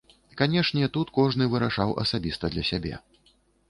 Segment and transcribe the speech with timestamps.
[0.39, 2.93] Канешне, тут кожны вырашаў асабіста для сябе.